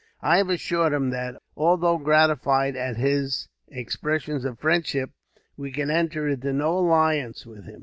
I 0.23 0.37
have 0.37 0.49
assured 0.49 0.93
him 0.93 1.11
that, 1.11 1.35
although 1.55 1.99
gratified 1.99 2.75
at 2.75 2.97
his 2.97 3.47
expressions 3.67 4.45
of 4.45 4.57
friendship, 4.57 5.11
we 5.57 5.71
can 5.71 5.91
enter 5.91 6.27
into 6.27 6.53
no 6.53 6.75
alliance 6.79 7.45
with 7.45 7.65
him. 7.65 7.79